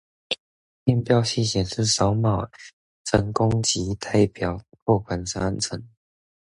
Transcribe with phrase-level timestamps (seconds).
[0.85, 2.49] 驗票機顯示掃碼
[3.03, 5.87] 成功即代表扣款完成，